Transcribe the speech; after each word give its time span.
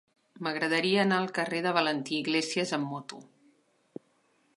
M'agradaria 0.45 1.01
anar 1.01 1.19
al 1.23 1.27
carrer 1.35 1.59
de 1.65 1.73
Valentí 1.75 2.17
Iglésias 2.21 2.73
amb 2.79 2.91
moto. 2.95 3.21